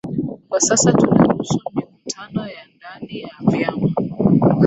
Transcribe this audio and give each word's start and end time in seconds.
Kwa 0.49 0.59
sasa 0.59 0.91
tunaruhusu 0.93 1.59
mikutano 1.75 2.47
ya 2.47 2.61
ndani 2.75 3.19
ya 3.21 3.29
vyama 3.51 3.89